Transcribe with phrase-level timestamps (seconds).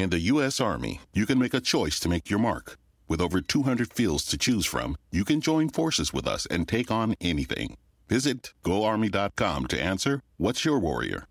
[0.00, 0.62] In the U.S.
[0.62, 2.78] Army, you can make a choice to make your mark.
[3.06, 6.90] With over 200 fields to choose from, you can join forces with us and take
[6.90, 7.76] on anything.
[8.08, 11.26] Visit goarmy.com to answer What's Your Warrior?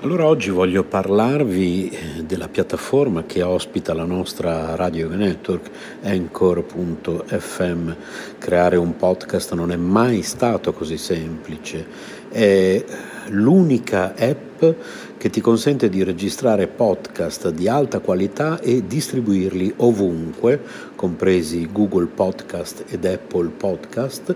[0.00, 5.70] Allora oggi voglio parlarvi eh, della piattaforma che ospita la nostra radio network
[6.02, 7.92] Anchor.fm.
[8.38, 11.86] Creare un podcast non è mai stato così semplice.
[12.30, 12.84] È
[13.28, 14.64] l'unica app
[15.16, 20.60] che ti consente di registrare podcast di alta qualità e distribuirli ovunque,
[20.96, 24.34] compresi Google Podcast ed Apple Podcast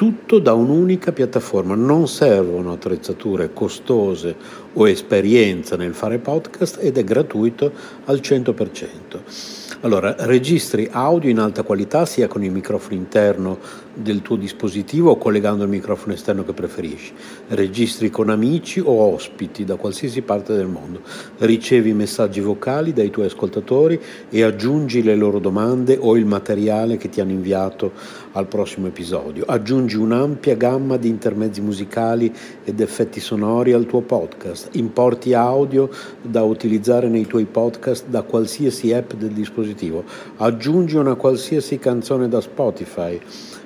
[0.00, 1.74] tutto da un'unica piattaforma.
[1.74, 4.34] Non servono attrezzature costose
[4.72, 7.70] o esperienza nel fare podcast ed è gratuito
[8.06, 9.59] al 100%.
[9.82, 13.58] Allora, registri audio in alta qualità sia con il microfono interno
[13.94, 17.14] del tuo dispositivo o collegando il microfono esterno che preferisci.
[17.48, 21.00] Registri con amici o ospiti da qualsiasi parte del mondo.
[21.38, 23.98] Ricevi messaggi vocali dai tuoi ascoltatori
[24.28, 27.92] e aggiungi le loro domande o il materiale che ti hanno inviato
[28.32, 29.44] al prossimo episodio.
[29.46, 32.32] Aggiungi un'ampia gamma di intermezzi musicali
[32.64, 34.68] ed effetti sonori al tuo podcast.
[34.72, 35.90] Importi audio
[36.22, 40.04] da utilizzare nei tuoi podcast da qualsiasi app del dispositivo
[40.36, 43.20] aggiungi una qualsiasi canzone da Spotify,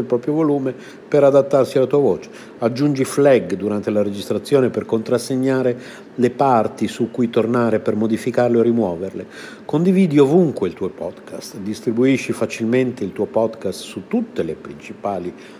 [0.00, 0.74] il proprio volume
[1.08, 2.28] per adattarsi alla tua voce.
[2.58, 5.76] Aggiungi flag durante la registrazione per contrassegnare
[6.14, 9.26] le parti su cui tornare per modificarle o rimuoverle.
[9.64, 15.59] Condividi ovunque il tuo podcast, distribuisci facilmente il tuo podcast su tutte le principali piattaforme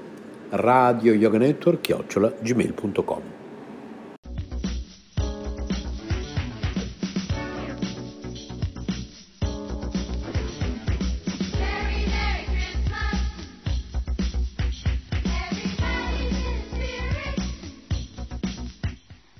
[0.53, 1.13] radio
[1.79, 3.21] chiocciola gmail.com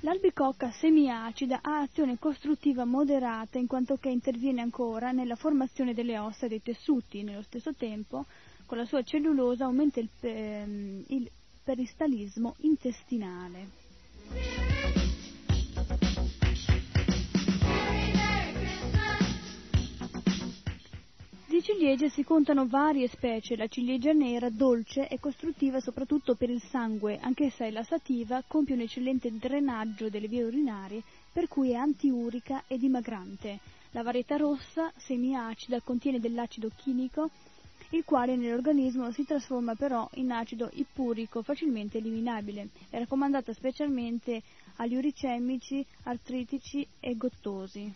[0.00, 6.46] L'albicocca semiacida ha azione costruttiva moderata in quanto che interviene ancora nella formazione delle ossa
[6.46, 8.24] e dei tessuti, nello stesso tempo
[8.72, 11.30] con la sua cellulosa aumenta il, ehm, il
[11.62, 13.68] peristallismo intestinale.
[21.46, 26.62] Di ciliegie si contano varie specie, la ciliegia nera dolce è costruttiva soprattutto per il
[26.70, 32.64] sangue, anch'essa è lassativa, compie un eccellente drenaggio delle vie urinarie, per cui è antiurica
[32.66, 33.58] e dimagrante.
[33.90, 37.28] La varietà rossa, semiacida, contiene dell'acido chimico
[37.92, 42.68] il quale nell'organismo si trasforma però in acido ippurico facilmente eliminabile.
[42.88, 44.42] È raccomandata specialmente
[44.76, 47.94] agli uricemici, artritici e gottosi.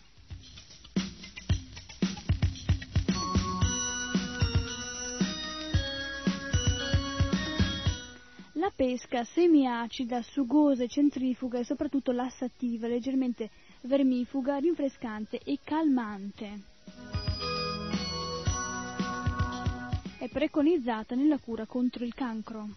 [8.53, 13.49] La pesca semiacida, sugosa e centrifuga e soprattutto lassativa, leggermente
[13.81, 16.76] vermifuga, rinfrescante e calmante.
[20.17, 22.69] è preconizzata nella cura contro il cancro.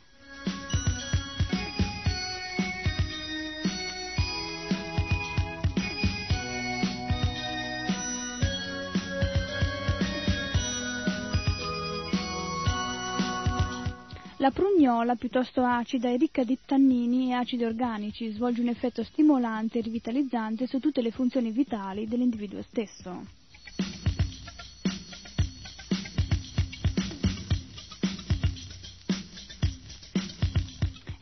[14.36, 19.78] La prugnola, piuttosto acida, è ricca di tannini e acidi organici, svolge un effetto stimolante
[19.78, 23.39] e rivitalizzante su tutte le funzioni vitali dell'individuo stesso.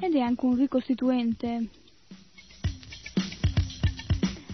[0.08, 1.68] Ed è anche un ricostituente.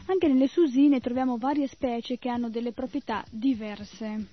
[0.07, 4.27] Anche nelle susine troviamo varie specie che hanno delle proprietà diverse.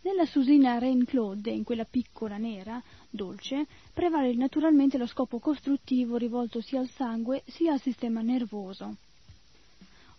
[0.00, 6.62] Nella susina Rain Claude, in quella piccola nera, dolce, prevale naturalmente lo scopo costruttivo rivolto
[6.62, 8.96] sia al sangue sia al sistema nervoso.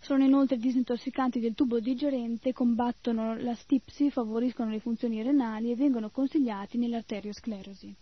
[0.04, 6.10] Sono inoltre disintossicanti del tubo digerente, combattono la stipsi, favoriscono le funzioni renali e vengono
[6.10, 7.96] consigliati nell'arteriosclerosi.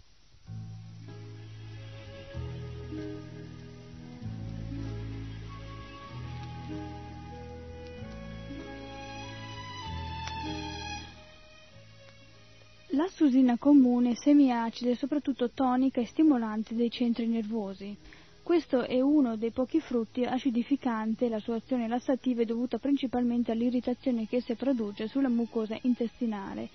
[12.88, 17.96] La susina comune è semiacida e soprattutto tonica e stimolante dei centri nervosi.
[18.42, 24.26] Questo è uno dei pochi frutti acidificante la sua azione lassativa è dovuta principalmente all'irritazione
[24.26, 26.68] che essa produce sulla mucosa intestinale.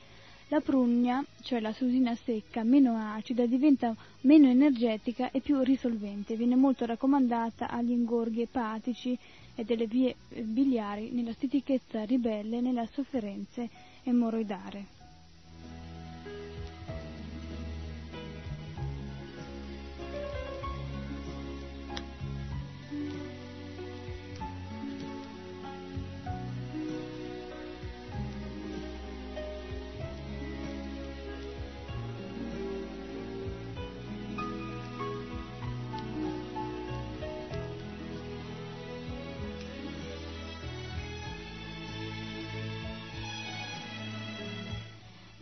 [0.48, 6.38] La prugna, cioè la susina secca, meno acida, diventa meno energetica e più risolvente.
[6.38, 9.18] Viene molto raccomandata agli ingorghi epatici
[9.54, 10.16] e delle vie
[10.46, 13.70] biliari, nella stitichezza ribelle nelle sofferenze
[14.04, 14.97] emorroidare.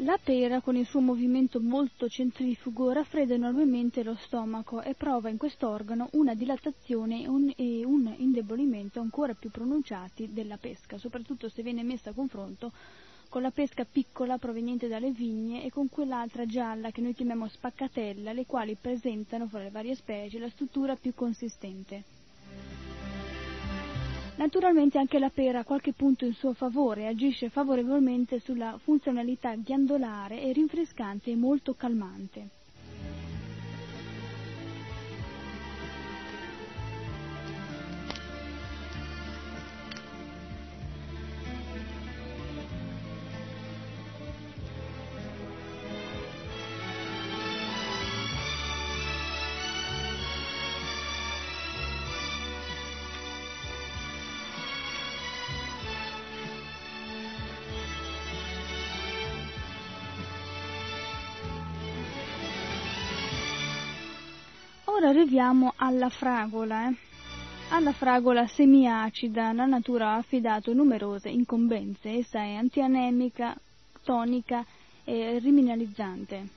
[0.06, 5.38] La pera, con il suo movimento molto centrifugo, raffredda enormemente lo stomaco e prova in
[5.38, 11.64] quest'organo una dilatazione e un, e un indebolimento ancora più pronunciati della pesca, soprattutto se
[11.64, 12.72] viene messa a confronto
[13.30, 18.32] con la pesca piccola proveniente dalle vigne e con quell'altra gialla che noi chiamiamo spaccatella,
[18.32, 22.04] le quali presentano fra le varie specie la struttura più consistente.
[24.38, 30.42] Naturalmente anche la pera ha qualche punto in suo favore agisce favorevolmente sulla funzionalità ghiandolare
[30.42, 32.50] e rinfrescante e molto calmante.
[65.06, 66.90] Ora arriviamo alla fragola.
[66.90, 66.96] Eh.
[67.70, 72.10] Alla fragola semiacida la natura ha affidato numerose incombenze.
[72.10, 73.56] Essa è antianemica,
[74.04, 74.66] tonica
[75.04, 76.48] e rimineralizzante.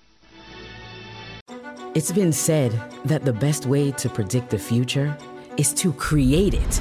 [1.93, 2.73] It's been said
[3.05, 5.15] that the best way to predict the future
[5.57, 6.81] is to create it.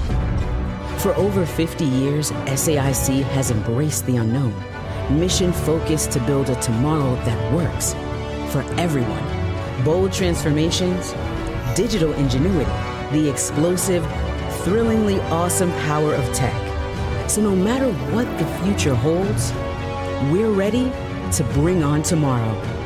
[1.00, 4.54] For over 50 years, SAIC has embraced the unknown,
[5.10, 7.94] mission focused to build a tomorrow that works
[8.54, 9.24] for everyone.
[9.84, 11.14] Bold transformations,
[11.78, 12.72] digital ingenuity,
[13.12, 14.04] the explosive,
[14.64, 17.30] thrillingly awesome power of tech.
[17.30, 19.54] So no matter what the future holds,
[20.32, 20.92] we're ready
[21.34, 22.77] to bring on tomorrow.